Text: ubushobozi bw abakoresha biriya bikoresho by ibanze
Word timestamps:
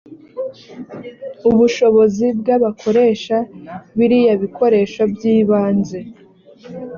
ubushobozi 1.49 2.25
bw 2.39 2.47
abakoresha 2.57 3.37
biriya 3.97 4.33
bikoresho 4.43 5.01
by 5.13 5.21
ibanze 5.35 5.99